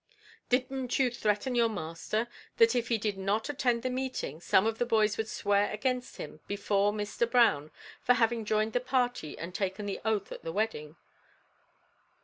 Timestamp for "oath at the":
10.03-10.51